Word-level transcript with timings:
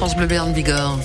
France 0.00 0.16
Bleu 0.16 0.26
Béarn 0.26 0.50
Bigorre. 0.54 0.98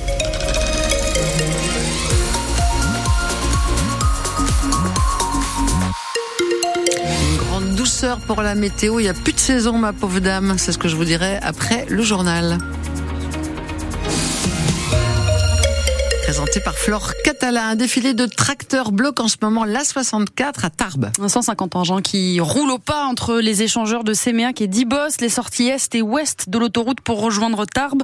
Douceur 7.75 8.19
pour 8.19 8.41
la 8.41 8.55
météo. 8.55 9.01
Il 9.01 9.03
n'y 9.03 9.09
a 9.09 9.13
plus 9.13 9.33
de 9.33 9.39
saison, 9.39 9.77
ma 9.77 9.91
pauvre 9.91 10.21
dame. 10.21 10.55
C'est 10.57 10.71
ce 10.71 10.77
que 10.77 10.87
je 10.87 10.95
vous 10.95 11.03
dirai 11.03 11.39
après 11.41 11.85
le 11.89 12.03
journal. 12.03 12.57
Présenté 16.25 16.59
par 16.59 16.75
Flore 16.75 17.13
Catala. 17.23 17.67
Un 17.67 17.75
défilé 17.75 18.15
de 18.15 18.25
tracteurs 18.25 18.91
bloque 18.91 19.19
en 19.19 19.27
ce 19.27 19.35
moment 19.43 19.63
l'A64 19.63 20.65
à 20.65 20.69
Tarbes. 20.71 21.11
150 21.23 21.75
engins 21.75 22.01
qui 22.01 22.39
roulent 22.39 22.71
au 22.71 22.79
pas 22.79 23.05
entre 23.05 23.35
les 23.35 23.61
échangeurs 23.61 24.03
de 24.03 24.13
Séméac 24.13 24.59
et 24.59 24.65
d'Ibos, 24.65 25.21
les 25.21 25.29
sorties 25.29 25.67
est 25.67 25.93
et 25.93 26.01
ouest 26.01 26.49
de 26.49 26.57
l'autoroute 26.57 26.99
pour 27.01 27.21
rejoindre 27.21 27.65
Tarbes. 27.65 28.01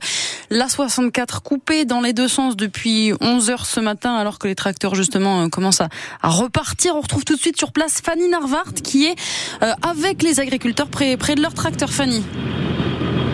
L'A64 0.52 1.40
coupé 1.40 1.86
dans 1.86 2.00
les 2.00 2.14
deux 2.14 2.28
sens 2.28 2.56
depuis 2.56 3.12
11 3.22 3.50
heures 3.50 3.66
ce 3.66 3.80
matin 3.80 4.14
alors 4.14 4.38
que 4.38 4.48
les 4.48 4.56
tracteurs 4.56 4.94
justement 4.94 5.42
euh, 5.42 5.48
commencent 5.48 5.82
à, 5.82 5.90
repartir. 6.22 6.96
On 6.96 7.02
retrouve 7.02 7.26
tout 7.26 7.36
de 7.36 7.42
suite 7.42 7.58
sur 7.58 7.72
place 7.72 8.02
Fanny 8.06 8.30
Narvart 8.30 8.76
qui 8.84 9.08
est 9.08 9.16
euh, 9.64 9.74
avec 9.82 10.22
les 10.22 10.40
agriculteurs 10.40 10.90
près, 10.90 11.18
près 11.18 11.34
de 11.34 11.42
leur 11.42 11.56
tracteur 11.56 11.90
Fanny. 11.90 12.24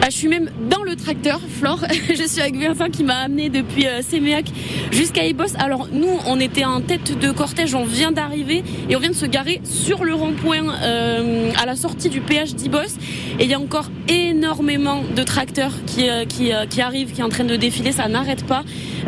Ah, 0.08 0.10
je 0.10 0.16
suis 0.16 0.30
même 0.30 0.49
dans 0.70 0.84
le 0.84 0.96
tracteur, 0.96 1.41
Flore. 1.60 1.84
je 2.10 2.24
suis 2.24 2.40
avec 2.40 2.55
Vincent 2.55 2.90
qui 2.90 3.04
m'a 3.04 3.18
amené 3.18 3.49
depuis 3.49 3.88
euh, 3.88 4.02
Séméac 4.02 4.46
jusqu'à 4.91 5.26
Ibos. 5.26 5.55
Alors 5.58 5.88
nous, 5.91 6.20
on 6.26 6.40
était 6.40 6.66
en 6.66 6.82
tête 6.82 7.18
de 7.18 7.32
cortège, 7.32 7.76
on 7.76 7.86
vient 7.86 8.12
d'arriver 8.12 8.64
et 8.90 8.96
on 8.96 9.00
vient 9.00 9.10
de 9.10 9.16
se 9.16 9.26
garer 9.26 9.62
sur 9.63 10.04
le 10.04 10.13
rond-point 10.13 10.73
euh, 10.82 11.52
à 11.62 11.66
la 11.66 11.76
sortie 11.76 12.10
du 12.10 12.22
péage 12.22 12.55
d'Ibos. 12.55 12.98
Et 13.40 13.44
il 13.44 13.50
y 13.50 13.54
a 13.54 13.60
encore 13.60 13.90
énormément 14.08 15.04
de 15.16 15.23
tracteurs 15.23 15.73
qui, 15.86 16.10
euh, 16.10 16.26
qui, 16.26 16.52
qui 16.70 16.82
arrivent, 16.82 17.12
qui 17.12 17.18
sont 17.18 17.23
en 17.23 17.30
train 17.30 17.44
de 17.44 17.55
défiler, 17.55 17.91
ça 17.91 18.08
n'arrête 18.08 18.46
pas. 18.46 18.63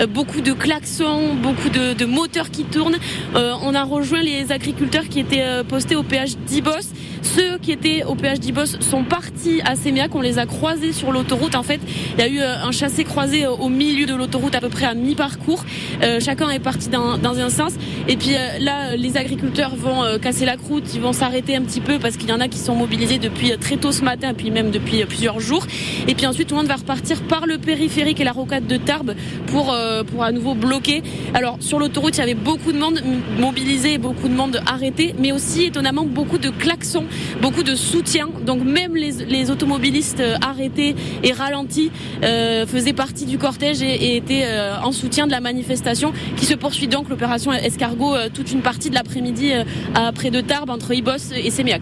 beaucoup 0.09 0.41
de 0.41 0.53
klaxons, 0.53 1.35
beaucoup 1.35 1.69
de, 1.69 1.93
de 1.93 2.05
moteurs 2.05 2.52
qui 2.52 2.63
tournent. 2.63 2.97
on 3.35 3.75
a 3.75 3.83
rejoint 3.83 4.22
les 4.22 4.52
agriculteurs 4.52 5.07
qui 5.09 5.19
étaient 5.19 5.63
postés 5.67 5.95
au 5.95 6.03
péage 6.03 6.38
d'Ibos. 6.47 6.94
Ceux 7.39 7.57
qui 7.57 7.71
étaient 7.71 8.03
au 8.03 8.15
péage 8.15 8.41
d'Ibos 8.41 8.81
sont 8.81 9.05
partis 9.05 9.61
à 9.63 9.77
Séméac, 9.77 10.13
on 10.13 10.19
les 10.19 10.39
a 10.39 10.45
croisés 10.45 10.91
sur 10.91 11.13
l'autoroute. 11.13 11.55
En 11.55 11.63
fait, 11.63 11.79
il 12.17 12.19
y 12.19 12.21
a 12.21 12.27
eu 12.27 12.41
euh, 12.41 12.65
un 12.65 12.73
chassé 12.73 13.05
croisé 13.05 13.45
euh, 13.45 13.51
au 13.51 13.69
milieu 13.69 14.05
de 14.05 14.13
l'autoroute, 14.13 14.55
à 14.55 14.59
peu 14.59 14.67
près 14.67 14.85
à 14.85 14.93
mi-parcours. 14.93 15.63
Euh, 16.03 16.19
chacun 16.19 16.49
est 16.49 16.59
parti 16.59 16.89
dans, 16.89 17.17
dans, 17.17 17.39
un 17.39 17.49
sens. 17.49 17.71
Et 18.09 18.17
puis 18.17 18.31
là, 18.59 18.97
les 18.97 19.15
agriculteurs 19.15 19.77
vont 19.77 20.03
casser 20.21 20.45
la 20.45 20.57
croûte, 20.57 20.83
ils 20.93 20.99
vont 20.99 21.13
s'arrêter 21.13 21.55
un 21.55 21.61
petit 21.61 21.79
peu 21.79 21.97
parce 21.97 22.17
qu'il 22.17 22.27
y 22.27 22.33
en 22.33 22.41
a 22.41 22.49
qui 22.49 22.57
sont 22.57 22.75
mobilisés 22.75 23.19
depuis 23.19 23.57
très 23.57 23.77
tôt 23.77 23.93
ce 23.93 24.03
matin, 24.03 24.33
puis 24.33 24.51
même 24.51 24.71
depuis 24.71 25.05
plusieurs 25.05 25.39
jours. 25.39 25.65
Et 26.07 26.15
puis 26.15 26.25
ensuite, 26.25 26.49
tout 26.49 26.55
le 26.55 26.61
monde 26.61 26.67
va 26.67 26.75
repartir 26.75 27.21
par 27.21 27.45
le 27.45 27.57
périphérique 27.57 28.19
et 28.19 28.23
la 28.25 28.31
rocade 28.33 28.67
de 28.67 28.75
Tarbes 28.75 29.13
pour, 29.47 29.73
pour 30.11 30.23
à 30.23 30.31
nouveau 30.31 30.55
bloquer. 30.55 31.03
Alors, 31.33 31.57
sur 31.61 31.79
l'autoroute, 31.79 32.17
il 32.17 32.19
y 32.19 32.23
avait 32.23 32.33
beaucoup 32.33 32.71
de 32.71 32.79
monde 32.79 33.01
mobilisé, 33.39 33.97
beaucoup 33.97 34.27
de 34.27 34.35
monde 34.35 34.59
arrêté, 34.65 35.13
mais 35.19 35.31
aussi 35.31 35.65
étonnamment 35.65 36.05
beaucoup 36.05 36.39
de 36.39 36.49
klaxons 36.49 37.05
beaucoup 37.41 37.63
de 37.63 37.75
soutien. 37.75 38.30
Donc 38.45 38.63
même 38.63 38.95
les, 38.95 39.52
automobilistes 39.52 40.19
euh, 40.19 40.35
arrêtés 40.41 40.95
et 41.23 41.31
ralentis 41.31 41.91
euh, 42.23 42.66
faisaient 42.66 42.94
partie 42.94 43.25
du 43.25 43.38
cortège 43.38 43.81
et, 43.81 44.17
étaient 44.17 44.44
euh, 44.45 44.80
en 44.81 44.91
soutien 44.91 45.25
de 45.27 45.31
la 45.31 45.39
manifestation 45.39 46.13
qui 46.38 46.45
se 46.45 46.53
poursuit 46.53 46.88
donc 46.88 47.09
l'opération 47.09 47.52
Escargot 47.53 48.16
toute 48.33 48.52
une 48.52 48.61
partie 48.61 48.89
de 48.89 48.95
l'après-midi 48.95 49.52
à 49.95 50.11
près 50.11 50.31
de 50.31 50.41
Tarbes 50.41 50.69
entre 50.69 50.94
Ibos 50.94 51.33
et 51.35 51.50
Sémiac. 51.50 51.81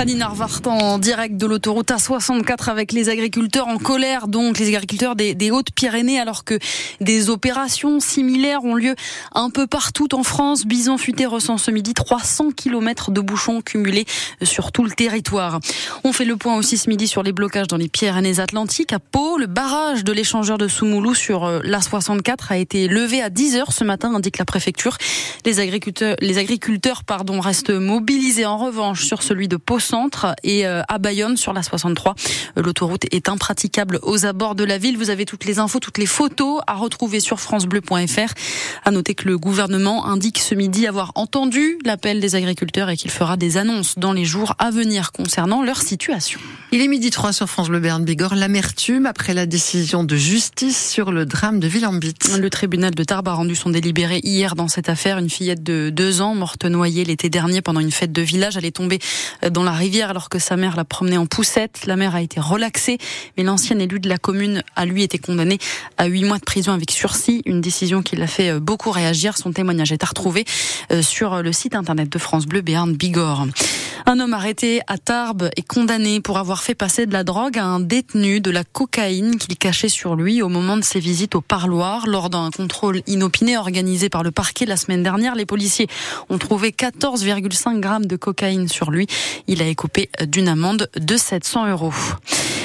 Fanny 0.00 0.14
Narvart 0.14 0.62
en 0.64 0.96
direct 0.96 1.36
de 1.36 1.44
l'autoroute 1.44 1.90
A64 1.90 2.70
avec 2.70 2.92
les 2.92 3.10
agriculteurs 3.10 3.68
en 3.68 3.76
colère, 3.76 4.28
donc 4.28 4.58
les 4.58 4.68
agriculteurs 4.68 5.14
des, 5.14 5.50
Hautes-Pyrénées, 5.50 6.18
alors 6.18 6.44
que 6.44 6.58
des 7.02 7.28
opérations 7.28 8.00
similaires 8.00 8.64
ont 8.64 8.74
lieu 8.74 8.94
un 9.34 9.50
peu 9.50 9.66
partout 9.66 10.14
en 10.14 10.22
France. 10.22 10.64
Bison 10.64 10.96
futé 10.96 11.26
recense 11.26 11.64
ce 11.64 11.70
midi 11.70 11.92
300 11.92 12.52
km 12.52 13.10
de 13.10 13.20
bouchons 13.20 13.60
cumulés 13.60 14.06
sur 14.42 14.72
tout 14.72 14.84
le 14.84 14.90
territoire. 14.90 15.60
On 16.02 16.14
fait 16.14 16.24
le 16.24 16.38
point 16.38 16.56
aussi 16.56 16.78
ce 16.78 16.88
midi 16.88 17.06
sur 17.06 17.22
les 17.22 17.32
blocages 17.32 17.66
dans 17.66 17.76
les 17.76 17.90
Pyrénées-Atlantiques. 17.90 18.94
À 18.94 19.00
Pau, 19.00 19.36
le 19.36 19.48
barrage 19.48 20.02
de 20.02 20.12
l'échangeur 20.12 20.56
de 20.56 20.66
Soumoulou 20.66 21.14
sur 21.14 21.44
euh, 21.44 21.60
l'A64 21.62 22.38
a 22.48 22.56
été 22.56 22.88
levé 22.88 23.20
à 23.20 23.28
10 23.28 23.56
heures 23.56 23.72
ce 23.74 23.84
matin, 23.84 24.14
indique 24.14 24.38
la 24.38 24.46
préfecture. 24.46 24.96
Les 25.44 25.60
agriculteurs, 25.60 26.16
les 26.20 26.38
agriculteurs 26.38 27.04
pardon, 27.04 27.38
restent 27.40 27.68
mobilisés 27.68 28.46
en 28.46 28.56
revanche 28.56 29.04
sur 29.04 29.22
celui 29.22 29.46
de 29.46 29.56
Pau 29.56 29.78
centre 29.90 30.36
et 30.44 30.66
euh, 30.66 30.82
à 30.88 30.98
Bayonne 30.98 31.36
sur 31.36 31.52
la 31.52 31.62
63. 31.62 32.14
Euh, 32.56 32.62
l'autoroute 32.62 33.06
est 33.10 33.28
impraticable 33.28 33.98
aux 34.02 34.24
abords 34.24 34.54
de 34.54 34.62
la 34.62 34.78
ville. 34.78 34.96
Vous 34.96 35.10
avez 35.10 35.24
toutes 35.24 35.44
les 35.44 35.58
infos, 35.58 35.80
toutes 35.80 35.98
les 35.98 36.06
photos 36.06 36.60
à 36.68 36.74
retrouver 36.74 37.18
sur 37.18 37.40
francebleu.fr. 37.40 38.32
À 38.84 38.90
noter 38.92 39.14
que 39.14 39.26
le 39.26 39.36
gouvernement 39.36 40.06
indique 40.06 40.38
ce 40.38 40.54
midi 40.54 40.86
avoir 40.86 41.10
entendu 41.16 41.78
l'appel 41.84 42.20
des 42.20 42.36
agriculteurs 42.36 42.88
et 42.88 42.96
qu'il 42.96 43.10
fera 43.10 43.36
des 43.36 43.56
annonces 43.56 43.98
dans 43.98 44.12
les 44.12 44.24
jours 44.24 44.54
à 44.58 44.70
venir 44.70 45.10
concernant 45.10 45.62
leur 45.62 45.82
situation. 45.82 46.38
Il 46.70 46.80
est 46.80 46.88
midi 46.88 47.10
3 47.10 47.32
sur 47.32 47.48
France 47.48 47.68
Bleu 47.68 47.80
Berne 47.80 48.04
Bigorre. 48.04 48.36
L'amertume 48.36 49.06
après 49.06 49.34
la 49.34 49.46
décision 49.46 50.04
de 50.04 50.14
justice 50.14 50.90
sur 50.90 51.10
le 51.10 51.26
drame 51.26 51.58
de 51.58 51.66
Villambit. 51.66 52.14
Le 52.38 52.48
tribunal 52.48 52.94
de 52.94 53.02
Tarbes 53.02 53.28
a 53.28 53.32
rendu 53.32 53.56
son 53.56 53.70
délibéré 53.70 54.20
hier 54.22 54.54
dans 54.54 54.68
cette 54.68 54.88
affaire. 54.88 55.18
Une 55.18 55.30
fillette 55.30 55.64
de 55.64 55.90
deux 55.90 56.20
ans 56.20 56.36
morte 56.36 56.64
noyée 56.64 57.04
l'été 57.04 57.28
dernier 57.28 57.60
pendant 57.60 57.80
une 57.80 57.90
fête 57.90 58.12
de 58.12 58.22
village. 58.22 58.56
Elle 58.56 58.66
est 58.66 58.76
tombée 58.76 59.00
dans 59.50 59.64
la 59.64 59.72
rivière 59.80 60.10
alors 60.10 60.28
que 60.28 60.38
sa 60.38 60.56
mère 60.56 60.76
l'a 60.76 60.84
promenée 60.84 61.16
en 61.16 61.26
poussette. 61.26 61.86
La 61.86 61.96
mère 61.96 62.14
a 62.14 62.22
été 62.22 62.38
relaxée, 62.38 62.98
mais 63.36 63.42
l'ancien 63.42 63.78
élu 63.78 63.98
de 63.98 64.08
la 64.08 64.18
commune 64.18 64.62
a 64.76 64.84
lui 64.84 65.02
été 65.02 65.18
condamné 65.18 65.58
à 65.96 66.06
huit 66.06 66.24
mois 66.24 66.38
de 66.38 66.44
prison 66.44 66.72
avec 66.72 66.90
sursis. 66.90 67.42
Une 67.46 67.60
décision 67.60 68.02
qui 68.02 68.14
l'a 68.14 68.26
fait 68.26 68.50
euh, 68.50 68.60
beaucoup 68.60 68.90
réagir. 68.90 69.38
Son 69.38 69.52
témoignage 69.52 69.90
est 69.90 70.04
à 70.04 70.06
retrouver 70.06 70.44
euh, 70.92 71.02
sur 71.02 71.42
le 71.42 71.52
site 71.52 71.74
internet 71.74 72.08
de 72.10 72.18
France 72.18 72.46
Bleu 72.46 72.60
Béarn 72.60 72.92
Bigorre. 72.92 73.46
Un 74.06 74.20
homme 74.20 74.34
arrêté 74.34 74.80
à 74.86 74.98
Tarbes 74.98 75.50
est 75.56 75.66
condamné 75.66 76.20
pour 76.20 76.38
avoir 76.38 76.62
fait 76.62 76.74
passer 76.74 77.06
de 77.06 77.12
la 77.12 77.24
drogue 77.24 77.58
à 77.58 77.64
un 77.64 77.80
détenu 77.80 78.40
de 78.40 78.50
la 78.50 78.64
cocaïne 78.64 79.36
qu'il 79.36 79.56
cachait 79.56 79.88
sur 79.88 80.16
lui 80.16 80.42
au 80.42 80.48
moment 80.48 80.76
de 80.76 80.82
ses 80.82 81.00
visites 81.00 81.34
au 81.34 81.40
parloir. 81.40 82.06
Lors 82.06 82.30
d'un 82.30 82.50
contrôle 82.50 83.02
inopiné 83.06 83.56
organisé 83.56 84.08
par 84.08 84.22
le 84.22 84.30
parquet 84.30 84.66
la 84.66 84.76
semaine 84.76 85.02
dernière, 85.02 85.34
les 85.34 85.46
policiers 85.46 85.88
ont 86.28 86.38
trouvé 86.38 86.70
14,5 86.70 87.80
grammes 87.80 88.06
de 88.06 88.16
cocaïne 88.16 88.68
sur 88.68 88.90
lui. 88.90 89.06
Il 89.46 89.62
a 89.62 89.66
écopé 89.66 90.08
d'une 90.26 90.48
amende 90.48 90.88
de 90.96 91.16
700 91.16 91.70
euros. 91.70 91.92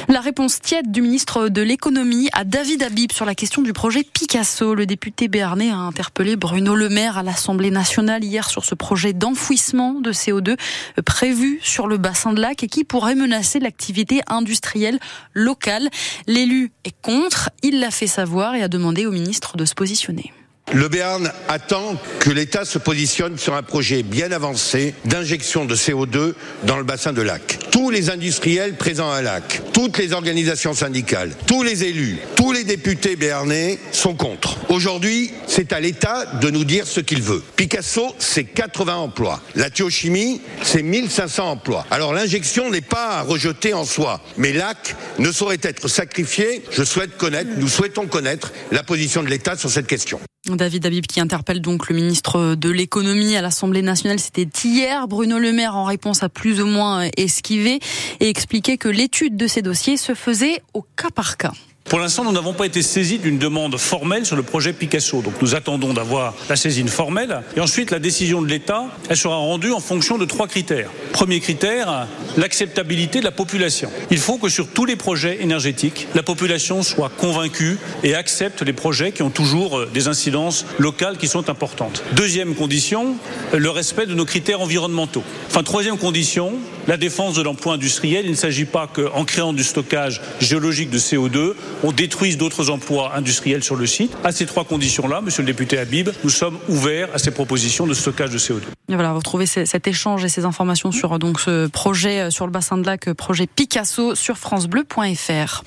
La 0.07 0.21
réponse 0.21 0.59
tiède 0.61 0.91
du 0.91 1.01
ministre 1.01 1.49
de 1.49 1.63
l'économie 1.63 2.29
à 2.31 2.43
David 2.43 2.83
Habib 2.83 3.11
sur 3.11 3.25
la 3.25 3.33
question 3.33 3.63
du 3.63 3.73
projet 3.73 4.03
Picasso. 4.03 4.75
Le 4.75 4.85
député 4.85 5.27
béarnais 5.27 5.71
a 5.71 5.77
interpellé 5.77 6.35
Bruno 6.35 6.75
Le 6.75 6.89
Maire 6.89 7.17
à 7.17 7.23
l'Assemblée 7.23 7.71
nationale 7.71 8.23
hier 8.23 8.47
sur 8.47 8.66
ce 8.66 8.75
projet 8.75 9.13
d'enfouissement 9.13 9.93
de 9.93 10.13
CO2 10.13 10.57
prévu 11.03 11.59
sur 11.63 11.88
le 11.88 11.97
bassin 11.97 12.33
de 12.33 12.41
lac 12.41 12.61
et 12.61 12.67
qui 12.67 12.83
pourrait 12.83 13.16
menacer 13.16 13.59
l'activité 13.59 14.21
industrielle 14.27 14.99
locale. 15.33 15.89
L'élu 16.27 16.72
est 16.83 16.95
contre. 17.01 17.49
Il 17.63 17.79
l'a 17.79 17.89
fait 17.89 18.05
savoir 18.05 18.53
et 18.53 18.61
a 18.61 18.67
demandé 18.67 19.07
au 19.07 19.11
ministre 19.11 19.57
de 19.57 19.66
se 19.66 19.73
positionner. 19.73 20.31
Le 20.73 20.89
Béarn 20.89 21.31
attend 21.47 21.95
que 22.19 22.31
l'État 22.31 22.65
se 22.65 22.77
positionne 22.79 23.37
sur 23.37 23.53
un 23.53 23.63
projet 23.63 24.03
bien 24.03 24.31
avancé 24.33 24.93
d'injection 25.05 25.63
de 25.63 25.73
CO2 25.73 26.33
dans 26.63 26.77
le 26.77 26.83
bassin 26.83 27.13
de 27.13 27.21
lac. 27.21 27.59
Tous 27.71 27.91
les 27.91 28.09
industriels 28.09 28.75
présents 28.75 29.11
à 29.11 29.21
lac, 29.21 29.61
toutes 29.73 29.97
les 29.99 30.11
organisations 30.11 30.73
syndicales, 30.73 31.31
tous 31.47 31.63
les 31.63 31.85
élus, 31.85 32.17
tous 32.35 32.51
les 32.51 32.65
députés 32.65 33.15
béarnais 33.15 33.79
sont 33.93 34.15
contre. 34.15 34.57
Aujourd'hui, 34.69 35.31
c'est 35.47 35.71
à 35.71 35.79
l'État 35.79 36.25
de 36.41 36.49
nous 36.49 36.65
dire 36.65 36.87
ce 36.87 36.99
qu'il 36.99 37.21
veut. 37.21 37.43
Picasso, 37.55 38.13
c'est 38.19 38.43
80 38.43 38.95
emplois. 38.95 39.41
La 39.55 39.69
thiochimie, 39.69 40.41
c'est 40.61 40.83
1500 40.83 41.51
emplois. 41.51 41.85
Alors 41.89 42.11
l'injection 42.11 42.69
n'est 42.69 42.81
pas 42.81 43.19
à 43.19 43.21
rejeter 43.21 43.73
en 43.73 43.85
soi, 43.85 44.19
mais 44.35 44.51
lac 44.51 44.95
ne 45.19 45.31
saurait 45.31 45.59
être 45.61 45.87
sacrifié. 45.87 46.63
Je 46.71 46.83
souhaite 46.83 47.15
connaître, 47.17 47.51
nous 47.55 47.69
souhaitons 47.69 48.07
connaître 48.07 48.51
la 48.72 48.84
position 48.84 49.23
de 49.23 49.29
l'État 49.29 49.55
sur 49.55 49.69
cette 49.69 49.87
question. 49.87 50.19
David 50.53 50.85
Habib 50.85 51.07
qui 51.07 51.19
interpelle 51.19 51.59
donc 51.59 51.89
le 51.89 51.95
ministre 51.95 52.55
de 52.55 52.69
l'économie 52.69 53.35
à 53.35 53.41
l'Assemblée 53.41 53.81
nationale. 53.81 54.19
C'était 54.19 54.47
hier. 54.63 55.07
Bruno 55.07 55.39
Le 55.39 55.51
Maire 55.51 55.75
en 55.75 55.85
réponse 55.85 56.21
a 56.21 56.29
plus 56.29 56.61
ou 56.61 56.67
moins 56.67 57.09
esquivé 57.17 57.79
et 58.19 58.29
expliqué 58.29 58.77
que 58.77 58.87
l'étude 58.87 59.37
de 59.37 59.47
ces 59.47 59.63
dossiers 59.63 59.97
se 59.97 60.13
faisait 60.13 60.61
au 60.73 60.83
cas 60.83 61.09
par 61.09 61.37
cas. 61.37 61.53
Pour 61.87 61.99
l'instant, 61.99 62.23
nous 62.23 62.32
n'avons 62.32 62.53
pas 62.53 62.66
été 62.66 62.82
saisis 62.82 63.20
d'une 63.20 63.37
demande 63.37 63.78
formelle 63.78 64.26
sur 64.26 64.35
le 64.35 64.41
projet 64.41 64.73
Picasso. 64.73 65.22
Donc 65.22 65.35
nous 65.40 65.53
attendons 65.53 65.93
d'avoir 65.93 66.34
la 66.49 66.55
saisine 66.55 66.87
formelle. 66.87 67.43
Et 67.55 67.59
ensuite, 67.59 67.91
la 67.91 67.99
décision 67.99 68.41
de 68.41 68.47
l'État, 68.47 68.85
elle 69.08 69.17
sera 69.17 69.35
rendue 69.35 69.72
en 69.72 69.79
fonction 69.79 70.17
de 70.17 70.26
trois 70.26 70.47
critères. 70.47 70.90
Premier 71.14 71.40
critère, 71.40 72.08
l'acceptabilité 72.37 73.20
de 73.20 73.23
la 73.23 73.32
population. 73.32 73.91
Il 74.09 74.17
faut 74.17 74.40
que 74.40 74.49
sur 74.49 74.67
tous 74.67 74.85
les 74.85 74.96
projets 74.96 75.43
énergétiques, 75.43 76.08
la 76.16 76.23
population 76.23 76.82
soit 76.82 77.09
convaincue 77.09 77.78
et 78.03 78.16
accepte 78.16 78.64
les 78.64 78.73
projets 78.73 79.11
qui 79.11 79.22
ont 79.22 79.29
toujours 79.29 79.78
euh, 79.78 79.91
des 79.93 80.08
incidences 80.08 80.66
locales 80.79 81.17
qui 81.17 81.28
sont 81.28 81.52
importantes. 81.52 82.03
Deuxième 82.14 82.55
condition, 82.55 83.16
le 83.53 83.70
respect 83.70 84.08
de 84.08 84.16
nos 84.16 84.26
critères 84.26 84.61
environnementaux. 84.61 85.23
Enfin, 85.49 85.61
troisième 85.61 85.99
condition, 85.99 86.53
la 86.87 86.97
défense 86.97 87.35
de 87.35 87.41
l'emploi 87.41 87.73
industriel. 87.73 88.26
Il 88.26 88.32
ne 88.32 88.35
s'agit 88.35 88.66
pas 88.66 88.87
qu'en 88.87 89.26
créant 89.26 89.53
du 89.53 89.64
stockage 89.64 90.22
géologique 90.40 90.90
de 90.90 90.99
CO2, 90.99 91.53
on 91.84 91.91
détruise 91.91 92.37
d'autres 92.37 92.70
emplois 92.70 93.16
industriels 93.16 93.64
sur 93.64 93.76
le 93.76 93.85
site. 93.85 94.16
À 94.23 94.32
ces 94.32 94.46
trois 94.46 94.64
conditions-là, 94.64 95.22
monsieur 95.22 95.43
le 95.43 95.47
député 95.47 95.78
Habib, 95.78 96.09
nous 96.23 96.29
sommes 96.29 96.58
ouverts 96.70 97.09
à 97.14 97.17
ces 97.17 97.32
propositions 97.32 97.87
de 97.87 97.93
stockage 97.93 98.29
de 98.29 98.37
CO2. 98.37 98.61
Et 98.90 98.93
voilà, 98.93 99.11
vous 99.11 99.17
retrouvez 99.17 99.46
cet 99.46 99.87
échange 99.87 100.23
et 100.23 100.29
ces 100.29 100.46
informations 100.46 100.91
sur 100.91 101.17
ce 101.40 101.67
projet 101.67 102.29
sur 102.29 102.46
le 102.46 102.52
bassin 102.52 102.78
de 102.78 102.85
lac, 102.85 103.11
projet 103.14 103.47
Picasso 103.47 104.16
sur 104.16 104.38
francebleu.fr. 104.38 105.64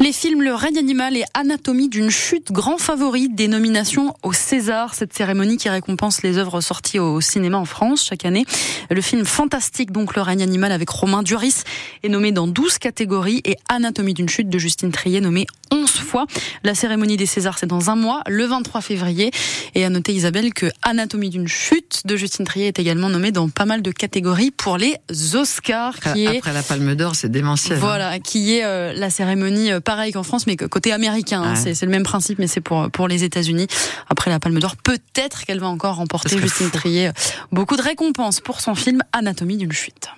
Les 0.00 0.12
films 0.12 0.42
Le 0.42 0.54
règne 0.54 0.78
animal 0.78 1.16
et 1.16 1.24
Anatomie 1.34 1.88
d'une 1.88 2.08
chute, 2.08 2.52
grand 2.52 2.78
favori 2.78 3.28
des 3.28 3.48
nominations 3.48 4.14
au 4.22 4.32
César, 4.32 4.94
cette 4.94 5.12
cérémonie 5.12 5.56
qui 5.56 5.68
récompense 5.68 6.22
les 6.22 6.38
œuvres 6.38 6.60
sorties 6.60 7.00
au 7.00 7.20
cinéma 7.20 7.58
en 7.58 7.64
France 7.64 8.04
chaque 8.04 8.24
année. 8.24 8.46
Le 8.90 9.00
film 9.00 9.24
fantastique, 9.24 9.90
donc 9.90 10.14
Le 10.14 10.22
règne 10.22 10.42
animal 10.42 10.70
avec 10.70 10.88
Romain 10.88 11.24
Duris, 11.24 11.64
est 12.04 12.08
nommé 12.08 12.30
dans 12.30 12.46
12 12.46 12.78
catégories 12.78 13.40
et 13.44 13.56
Anatomie 13.68 14.14
d'une 14.14 14.28
chute 14.28 14.48
de 14.48 14.58
Justine 14.58 14.92
Trier 14.92 15.20
nommé 15.20 15.46
11 15.72 15.90
fois. 15.90 16.26
La 16.62 16.74
cérémonie 16.74 17.16
des 17.16 17.26
Césars, 17.26 17.58
c'est 17.58 17.66
dans 17.66 17.90
un 17.90 17.96
mois, 17.96 18.22
le 18.28 18.44
23 18.44 18.80
février. 18.80 19.32
Et 19.74 19.84
à 19.84 19.90
noter, 19.90 20.12
Isabelle, 20.12 20.54
que 20.54 20.66
Anatomie 20.82 21.28
d'une 21.28 21.48
chute 21.48 22.02
de 22.04 22.16
Justine 22.16 22.46
Trier 22.46 22.68
est 22.68 22.78
également 22.78 23.08
nommé 23.08 23.32
dans 23.32 23.48
pas 23.48 23.64
mal 23.64 23.82
de 23.82 23.90
catégories 23.90 24.52
pour 24.52 24.78
les 24.78 24.94
Oscars. 25.34 25.98
Qui 25.98 26.08
après, 26.08 26.20
est... 26.22 26.38
après 26.38 26.52
la 26.52 26.62
Palme 26.62 26.94
d'Or, 26.94 27.14
c'est 27.16 27.30
démentiel. 27.30 27.78
Hein. 27.78 27.80
Voilà, 27.80 28.18
qui 28.20 28.54
est 28.54 28.64
euh, 28.64 28.92
la 28.94 29.10
cérémonie 29.10 29.72
euh, 29.72 29.80
pareil 29.88 30.12
qu'en 30.12 30.22
France, 30.22 30.46
mais 30.46 30.54
côté 30.54 30.92
américain. 30.92 31.42
Hein. 31.42 31.54
c'est 31.54 31.80
le 31.80 31.90
même 31.90 32.02
principe, 32.02 32.38
mais 32.38 32.46
c'est 32.46 32.60
pour, 32.60 32.90
pour 32.90 33.08
les 33.08 33.24
États-Unis. 33.24 33.68
Après 34.10 34.30
la 34.30 34.38
Palme 34.38 34.58
d'Or, 34.58 34.76
peut-être 34.76 35.46
qu'elle 35.46 35.60
va 35.60 35.68
encore 35.68 35.96
remporter, 35.96 36.36
Justine 36.36 36.70
Trier, 36.70 37.10
beaucoup 37.52 37.74
de 37.74 37.80
récompenses 37.80 38.40
pour 38.42 38.60
son 38.60 38.74
film 38.74 39.00
Anatomie 39.12 39.56
d'une 39.56 39.72
chute. 39.72 40.10